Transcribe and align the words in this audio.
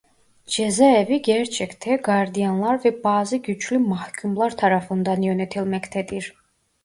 Cezaevi 0.45 1.21
gerçekte 1.21 1.95
gardiyanlar 1.95 2.85
ve 2.85 3.03
bazı 3.03 3.37
güçlü 3.37 3.77
mahkûmlar 3.79 4.57
tarafından 4.57 5.21
yönetilmektedir. 5.21 6.33